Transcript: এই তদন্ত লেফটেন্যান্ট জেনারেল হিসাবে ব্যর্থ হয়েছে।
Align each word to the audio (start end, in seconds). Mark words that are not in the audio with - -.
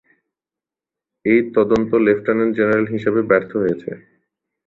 এই 1.25 1.39
তদন্ত 1.55 1.91
লেফটেন্যান্ট 2.07 2.53
জেনারেল 2.57 2.87
হিসাবে 2.95 3.21
ব্যর্থ 3.29 3.51
হয়েছে। 3.61 3.89